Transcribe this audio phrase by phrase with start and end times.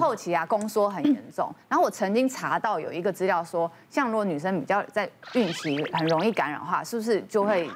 [0.00, 1.54] 后期啊，宫缩很严重。
[1.68, 7.68] 然后我曾经查到有一个资料说，像如果女生比较在孕期很容易感染的话，是不是就会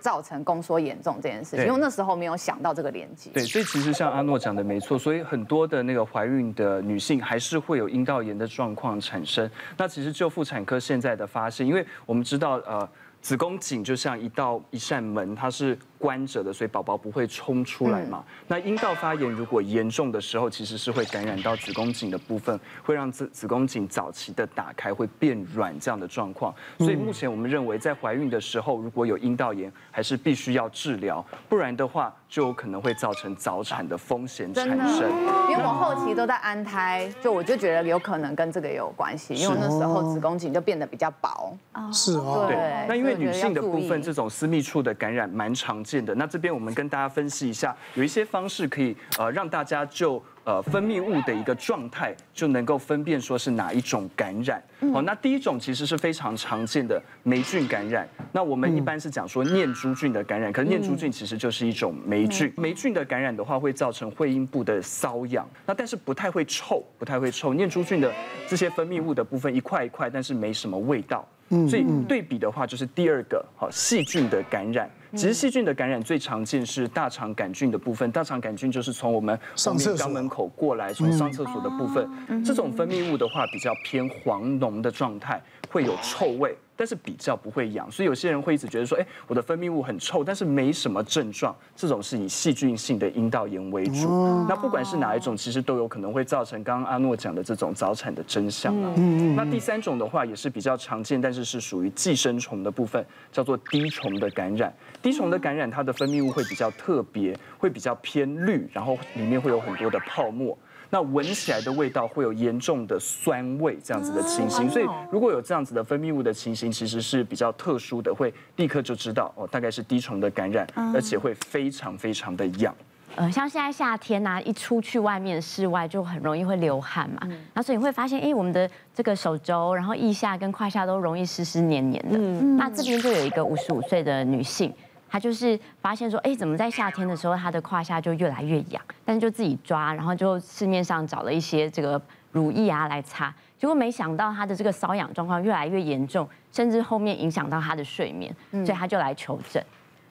[0.00, 1.66] 造成宫缩严重这件事情？
[1.66, 3.30] 因为那时候没有想到这个连接。
[3.30, 9.48] 对，所以其实像阿诺讲的没错，所以很多的那个怀孕的女性还是会有阴道炎的状况产生。
[9.76, 12.88] 那其实就妇产科现在的发现，因为我们知道呃。
[13.22, 18.24] 子宫颈就像一道一扇门，它是关着的，所以宝宝不会冲出来嘛。
[18.48, 26.52] 那阴道发炎如果严重的时候，其实是会感染到子宫颈的部分，会让子子宫颈早期的打开会变软这样的状况。
[26.78, 35.08] 所以目前我们认为，在怀孕的时候如果有阴道炎，还是必须要治疗，不然的话就有可能会造成早产的风险产生。
[35.48, 41.56] 因为我后期都在安胎，就我就觉得有可能跟这个也有关系，因为那时候子宫颈就变得比较薄。
[41.92, 43.12] 是哦，对，那因为。
[43.22, 46.14] 女性的部分，这种私密处的感染蛮常见的。
[46.14, 54.62] 那这边我们跟大家分析一下，有一些方式可以呃让大家就呃分泌物的一个状态就能够分辨说是哪一种感染。
[54.92, 58.08] 好，那第一种其实是非常常见的霉菌感染。
[58.32, 62.52] 那我们一般是讲说念珠菌的感染，可是念珠菌其实就是一种霉菌。
[62.56, 67.54] 霉菌的感染的话，会造成会阴部的瘙痒，那但是不太会臭，不太会臭。
[67.54, 68.12] 念珠菌的
[68.48, 71.26] 这些分泌物的部分一块一块，但是没什么味道。
[71.68, 74.90] 所以对比的话，就是第二个好细菌的感染。
[75.14, 78.10] 其实细菌的感染最常见是大肠杆菌的部分。
[78.12, 82.08] 大肠杆菌就是从我们上面肛门口过来，从上厕所的部分。
[82.44, 85.40] 这种分泌物的话，比较偏黄浓的状态，
[85.72, 86.54] 会有臭味。
[86.74, 91.54] 但是比较不会痒，所以有些人会一直觉得说，哎，我的分泌物很臭，但是没什么症状。
[91.76, 94.08] 这种是以细菌性的阴道炎为主。
[94.48, 98.92] 那不管是哪一种，其实都有可能会造成刚刚阿诺讲的这种早产的真相啊。
[99.36, 104.74] 那第三种的话也是比较常见，但是是属于寄生虫的部分，叫做滴虫的感染。
[105.00, 110.58] 滴虫的感染，它的分泌物会比较特别，会比较偏绿，然后里面会有很多的泡沫。
[110.92, 122.74] 那闻起来的味道会有严重的酸味，这样子的情形，所以如果有这样子的分泌物的情形，其实是比较特殊的，会立刻就知道哦，大概是滴虫的感染，而且会非常非常的痒。
[123.16, 132.18] 呃，像现在夏天呐，一出去外面室外就很容易会流汗嘛，那所以你会发现，哎，我们的这个手肘，然后腋下跟胯下都容易湿湿黏黏的。
[132.18, 134.70] 那这边就有一个五十五岁的女性。
[135.12, 142.00] 他就是发现说，哎，怎么在夏天的时候，他的胯下就越来越痒，但是就自己抓，然后就市面上找了一些这个
[142.30, 149.62] 乳液啊来擦，结果没想到他的这个瘙痒状况越来越严重，甚至后面影响到他的睡眠，所以他就来求诊。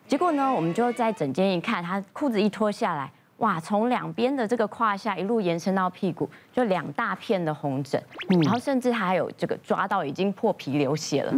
[0.07, 3.11] 结果呢，我们就在诊间一看，他裤子一脱下来。
[3.41, 8.01] 哇，从两边的这个胯下一路延伸到屁股，就两大片的红疹，
[8.43, 11.33] 然后甚至还有这个抓到已经破皮流血了，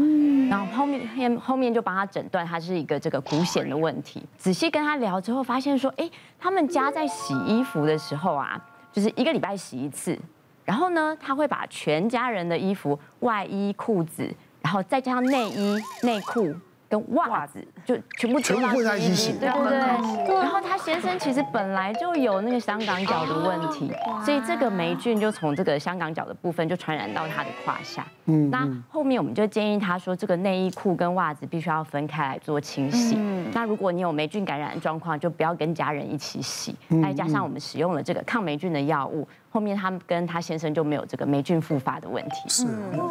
[0.50, 4.22] 然后后面后面就帮他诊断，他是一个这个骨癣的问题。
[4.38, 8.62] 仔细跟他聊之后，发现说，哎，他们家在洗衣服的时候啊，
[8.92, 10.19] 就是一个礼拜洗一次，
[10.66, 14.30] 然后呢，他会把全家人的衣服、外衣、裤子，
[14.62, 16.53] 然后再加上内衣、内裤。
[16.94, 20.36] 跟袜子就全部全部混在一起，对对对？
[20.36, 23.92] 然后他先生其实本来就有那个香港脚的问题，
[24.24, 28.06] 所以这个霉菌就从这个香港脚的部分就传染到他的胯下。
[28.26, 33.16] 嗯，那后面我们就建议他说，这个内衣裤跟袜子必须要分开来做清洗。
[33.18, 36.75] 嗯，那如果你有霉菌感染的状况，就不要跟家人一起洗。
[37.02, 39.28] 再加上我们使用了这个抗霉菌的药物。
[39.53, 42.50] 后面他跟他先生就没有这个霉菌复发的问题。
[42.50, 42.66] 是，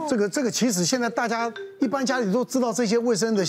[0.08, 1.48] 这个这个其实现在大家
[1.78, 3.44] 一般家里都知道这些卫生的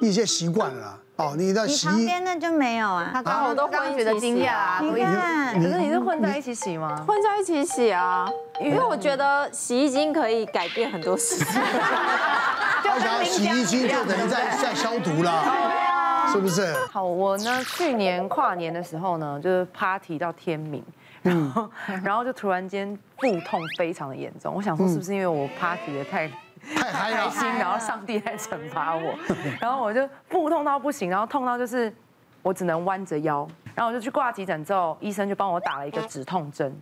[0.00, 0.96] 一些习惯了。
[1.16, 3.20] 哦，你的洗衣那就没有啊。
[3.24, 4.80] 他我都混觉得惊讶啊。
[4.80, 7.04] 你看，可是你是混在一起洗吗？
[7.04, 8.30] 混在一起洗啊，
[8.60, 11.60] 因为我觉得洗衣精可以改变很多事情。
[12.84, 15.42] 就想洗衣精就等于在在消毒了，
[16.30, 16.72] 是不是？
[16.92, 20.80] 好，我呢去年跨年的时候呢，就是 party 到天明。
[21.26, 21.70] 然后，
[22.04, 24.54] 然后就突然间腹痛非常的严重。
[24.54, 26.28] 我想说，是不是因为我 party 的 太
[26.74, 29.14] 太开心，然后上帝在惩罚我？
[29.60, 31.92] 然后我就腹痛到不行，然后痛到就是
[32.42, 33.46] 我只能弯着腰。
[33.74, 36.74] 然后我就去挂急诊之后，医生就帮我打了一个止痛针，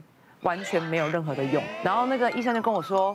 [0.42, 1.62] 完全没有任何的用。
[1.82, 3.14] 然后那个医生就跟我说，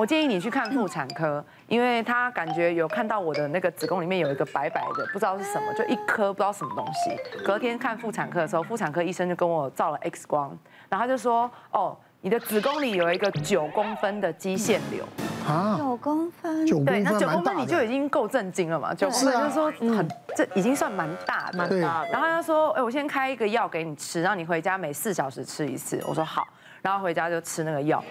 [0.00, 7.14] 我建议你去看妇产科，因为他感觉有看到我的那个子宫里面有一个白白的，不知道是什么，就一颗不知道什么东西。
[7.44, 10.58] 隔天看妇产科的时候，妇产科医生就跟我照了 X 光，
[10.88, 15.04] 然后他就说，哦，你的子宫里有一个九公分的肌腺瘤。
[15.46, 18.94] 啊，九公分，对，那九公分你就已经够震惊了嘛？
[18.94, 22.08] 九公分就是说很，这已经算蛮大的，蛮大的。
[22.10, 26.02] 然后他就说，哎，我先开一个药给你吃，让你回家每四小时吃一次。
[26.06, 26.46] 我说好，
[26.80, 28.02] 然后回家就吃那个药。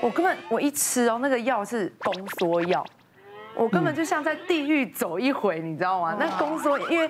[0.00, 2.84] 我根本我一吃哦，那个药是宫缩药，
[3.54, 6.16] 我根本就像在地狱走一回，你知道吗？
[6.18, 7.08] 那宫缩，因为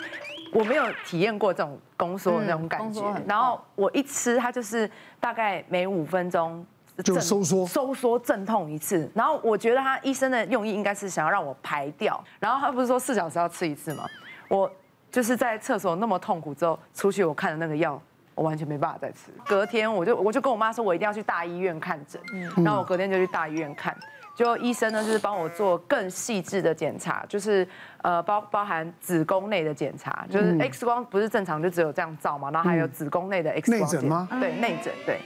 [0.52, 4.90] 我没有体验过这种宫缩的那种感觉，然后我一吃它就是
[5.20, 6.64] 大概每五分钟
[7.04, 14.08] 就收缩收缩阵痛一次，然后我觉得他医生的用意应该是想要让我排掉，然后他不是说四小时要吃一次吗？
[14.48, 14.70] 我
[15.10, 18.00] 就是在厕所那么痛苦之后出去，我看了那个药。
[18.36, 19.32] 我完全没办法再吃。
[19.44, 22.20] 隔天我就我就跟我妈说，我一定要去大医院看诊。
[22.62, 23.96] 然后我隔天就去大医院看，
[24.36, 27.66] 就医生呢就是帮我做更细致的检查，就是
[28.02, 33.80] 呃包包含子宫内的检查，就是 X 光不是正常就只有这样照嘛，然后还有子宫内的 X 光。
[33.80, 34.28] 内诊吗？
[34.38, 35.18] 对，内诊对。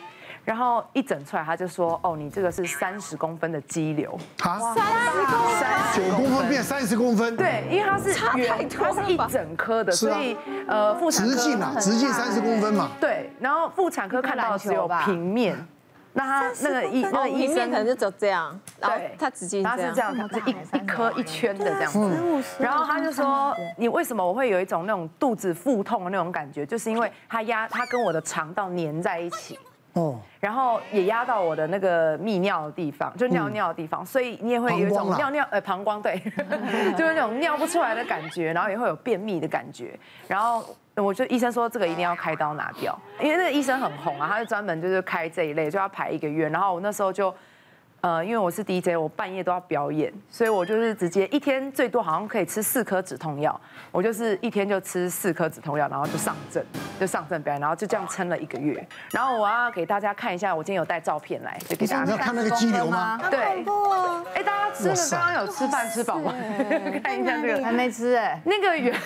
[0.44, 7.36] 然后一整出来，他就说：“哦，你这个是三十公分的肌瘤。”啊，三十公分，九公分变三十公分。
[7.36, 12.88] 对，因为它是圆，它是一整颗的，所以呃，妇产科直径啊，直径三十公分嘛。
[12.98, 15.56] 对，然后妇产科看到只有平面，
[16.14, 22.42] 那他那个医那个医生可能就只有这样，对，他直径他是这样，他是一一颗一圈的这样子。
[22.58, 26.66] 然后他就说：“你为什么我会有一种那种肚子腹痛的那种感觉？
[26.66, 29.56] 就是因为他压他跟我的肠道粘在一起。”
[29.94, 36.18] 哦，然后也压到我的那个泌尿的地方，就尿尿的地方，所以你也会有一种尿尿呃膀胱对，
[36.96, 39.98] 就是那种尿不出来的感觉，然后也会有便秘的感觉，
[40.28, 40.64] 然后
[40.96, 47.34] 我就医生说这个一定要开刀拿掉，因为那个医生很红啊，他就专门就是开这一类，就要排一个月，然后我那时候就。
[48.02, 53.60] 呃，因为我是 DJ，我半夜都要表演，所以我就是直接一天最多好像可以吃四颗止痛药，
[53.92, 56.64] 我就是一天就吃四颗止痛药，然后就上阵，
[56.98, 58.82] 就上阵表演，然后就这样撑了一个月。
[59.10, 62.06] 然后我要给大家看一下，我今天有带照片来，就给大家看。
[62.06, 63.20] 你要看那个肌瘤吗？
[63.30, 63.38] 对。
[64.34, 66.32] 哎，大家吃了刚刚有吃饭吃饱吗？
[67.04, 68.98] 看一下这个，还没吃哎， 那个圆，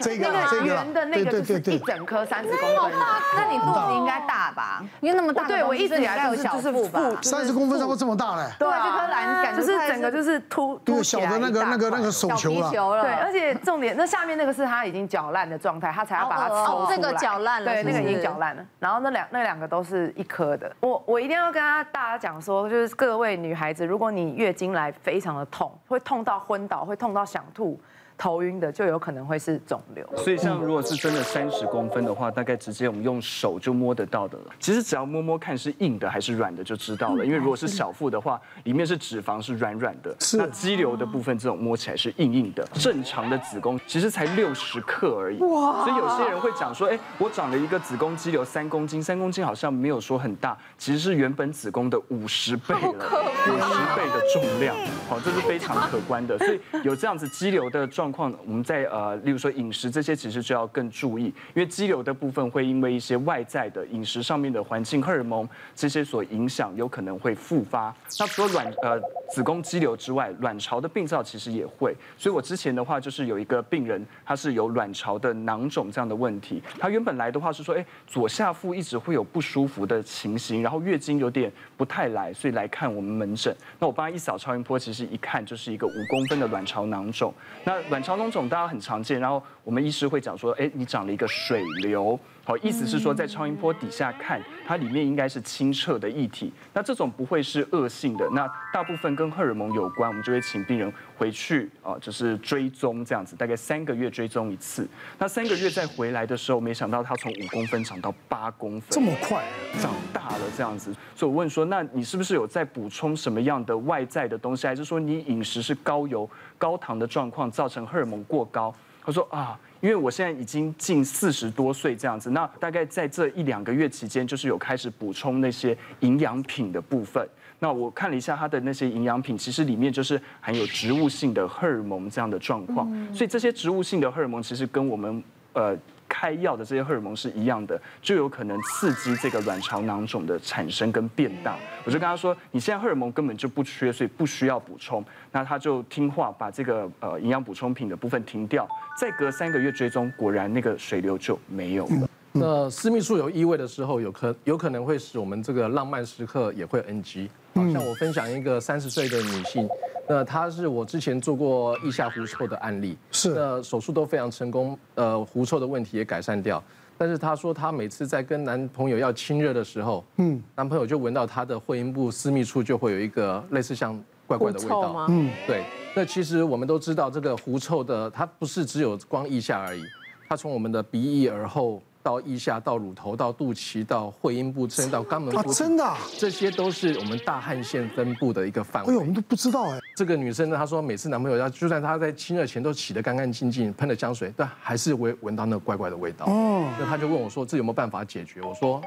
[0.00, 2.92] 这个那个圆的那个就是一整颗三十公分。
[3.36, 4.82] 那你肚子应该大吧？
[5.00, 5.44] 因为那么大。
[5.44, 8.15] 对，我一直以来都是小腹吧，三十公分差不多这么。
[8.16, 12.70] 大嘞，对啊，这颗篮感就是整个就是凸凸小的那个那个那个手球了，
[13.02, 16.96] 对，而且重点那下面那个是它已经搅烂的状态，它才要把它抽出来。
[16.96, 18.64] 这个搅烂了，对，那个已经搅烂了。
[18.78, 20.74] 然后那两那两个都是一颗的。
[20.80, 27.78] 我我一定要跟大家讲说，就是各位女孩子，如果你月经来非常的痛，会痛到昏倒，会痛到想吐。
[28.18, 34.44] 头晕的就有可能会是肿瘤，所以像如果是真的三十公分的话，大概直接我们用手就摸得到的了。
[34.58, 42.66] 其实只要摸摸看是硬的还是软的就知道了，因为如果是小腹的话，里面是脂肪是软软的，那肌瘤的部分这种摸起来是硬硬的。
[42.72, 45.84] 正常的子宫其实才六十克而已，哇！
[45.84, 53.04] 所以有些人会讲说，哎，我长了一个子宫肌瘤三公斤，三公斤好像没有说很大，其实是原本子宫的五十倍了，
[53.46, 54.74] 五十倍的重量，
[55.06, 56.38] 好，这是非常可观的。
[56.38, 58.05] 所以有这样子肌瘤的状。
[58.06, 67.92] 状况，我们在呃，例如说饮食这些，其实就要更注意，因为肌瘤的部分会因为一些外在的饮食上面的环境荷尔蒙这些所影响，有可能会复发。
[68.20, 71.96] 那除了卵呃子宫肌瘤之外，卵巢的病灶其实也会。
[72.16, 76.62] 所以我之前的话就是有一个病人，他是有卵巢的囊肿这样的问题。
[76.78, 83.52] 他原本来的话是说，哎，左下腹一直会有不舒服的情形，然后月经有点不太来，所以来看我们门诊。
[83.80, 87.34] 那我帮他一扫超音波，其实一看就是一个五公分的卵巢囊肿。
[87.64, 96.52] 那卵巢囊肿大家很常见，然后我们医师会讲说，哎，你长了一个水瘤，好，意思是说在超音波底下看，它里面应该是清澈的液体。
[96.72, 104.86] 那这种不会是恶性的，那大部分跟荷尔蒙有关，我们就会请病人回去啊，就是追踪这样子，大概三个月追踪一次。
[105.18, 109.44] 那三个月再回来的时候，没想到它从五公分长到八公分，这么快，
[109.80, 110.94] 长大了这样子。
[111.16, 118.72] 所以我问说，那你是不是有在补充什么样的外在的东西，还是说你饮食是高油高糖的状况造成荷尔蒙过高？
[119.04, 127.26] 他说啊，因为我现在已经近四十多岁这样子，那大概在这一两个月期间，就是有开始补充那些营养品的部分。
[127.58, 132.88] 那我看了一下它的那些营养品，其实里面就是含有植物性的荷尔蒙这样的状况。
[133.14, 135.76] 所以这些植物性的荷尔蒙其实跟我们呃。
[136.08, 141.56] 开药的这些荷尔蒙是一样的，就有可能刺激这个卵巢囊肿的产生跟变大。
[141.84, 145.04] 我就跟他说，你现在荷尔蒙根本就不缺，所以不需要补充。
[145.32, 148.68] 那他就听话，把这个呃营养补充品的部分停掉。
[148.98, 152.08] 再隔三个月追踪，果然那个水流就没有了。
[152.32, 157.30] 那私密处有异味的时候，有可有可能会使我们这个浪漫时刻也会 NG。
[157.54, 159.66] 好像我分享一个三十岁的女性。
[160.08, 166.62] 那他是我之前做过腋下狐臭的案例，是那手术都非常成功，呃，狐臭的问题也改善掉。
[166.98, 175.64] 但是她说她每次在跟男朋友要亲热的时候，嗯，男朋友就闻到她的会阴部私密处就会有一个类似像怪怪的味道，嗯，对。
[175.94, 179.82] 那其实我们都知道这个狐臭的，它不是只有光腋下而已，
[180.28, 181.82] 它从我们的鼻翼、耳后。
[182.06, 188.92] 到腋下、到乳头、到肚脐、到会阴部，甚至到肛门真的啊，这些都是我们大汗腺分布的一个范围。
[188.92, 189.80] 哎呦，我们都不知道哎。
[189.96, 196.26] 这个女生呢，她说每次男朋友要，就算她在亲热前都洗得干干净净，喷了香水，但还是会闻到那个怪怪的味道。
[196.26, 198.80] 哦，那她就问我说：“这有没有办法解决？”我说。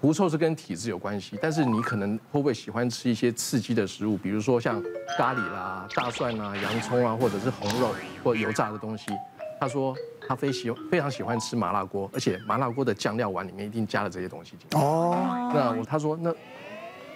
[0.00, 4.82] 狐臭是跟体质有关系，但是你可能会不会喜欢吃一些刺激的食物，比如说像
[5.16, 9.12] 咖喱啦、大蒜啊、洋葱啊，或者是红肉或油炸的东西。
[9.60, 9.94] 他说
[10.32, 14.76] 他非喜非常喜欢吃麻辣锅，而且麻辣锅的酱料碗里面一定加了这些东西进去。
[14.78, 15.14] 哦，
[15.54, 16.32] 那我他说那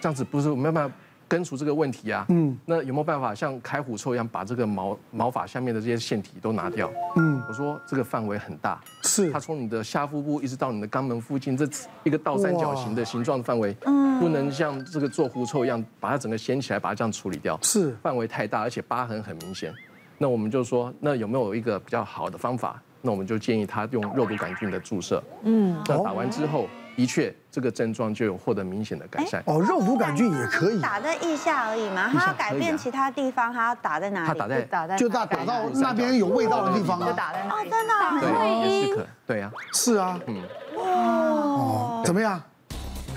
[0.01, 0.95] 这样子不是没办法。
[1.29, 6.89] 根除这个问题啊，嗯，那有没有办法像开狐臭一样，把这个毛毛发下面的这些腺体都拿掉？
[7.17, 11.69] 嗯，我说这个范围很大，是，它从你的下腹部一直到你的肛门附近，这
[12.05, 19.75] 一个倒三角形的形状的范围，嗯，不能像这个做狐臭一样，把它整个掀起来，把它这样处理掉，是，范围太大，而且疤痕很明显。
[20.19, 22.81] 那我们就说，那有没有一个比较好的方法？
[23.03, 26.69] 那我们就建议他用肉毒杆菌的注射，嗯，那打完之后。
[26.97, 29.43] 的确，这个症状就有获得明显的改善。
[29.45, 32.09] 哦，肉毒杆菌也可以打在腋下而已嘛？
[32.11, 34.27] 它要改变其他地方，它要打在哪里？
[34.29, 37.07] 它打在打在就打打到那边有味道的地方啊。
[37.07, 38.97] 就打在哦，真的会阴。
[39.27, 40.19] 对呀，是啊。
[40.27, 40.43] 嗯。
[40.79, 42.03] 哦。
[42.03, 42.43] 怎么样？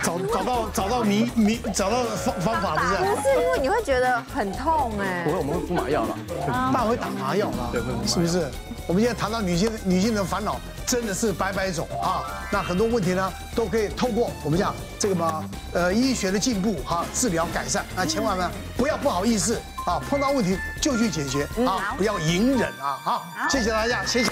[0.03, 3.15] 找找到找到迷迷找到方方法不是？
[3.15, 5.23] 不是因为你会觉得很痛哎。
[5.25, 6.15] 不会，我们会敷麻药了。
[6.73, 7.69] 大会打麻药了。
[7.71, 8.49] 对，是不是？
[8.87, 10.59] 我们现在谈到女性女性的烦恼。
[10.89, 12.25] 真的是百百种啊！
[12.49, 17.85] 那很多问题呢，都可以透过我们讲这个嘛，呃，医学的进步哈，治疗改善。
[17.95, 22.97] 那千万呢，不要不好意思啊，碰到问题就去解决啊，不要隐忍啊！
[23.03, 24.31] 好，谢谢大家，谢谢。